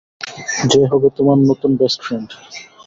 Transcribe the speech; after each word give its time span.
যে 0.71 0.81
হবে 0.91 1.07
তোমার 1.17 1.37
নতুন 1.49 1.71
বেস্ট 1.79 1.99
ফ্রেন্ড। 2.05 2.29